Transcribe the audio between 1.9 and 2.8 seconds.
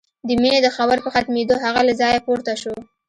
ځايه پورته شو.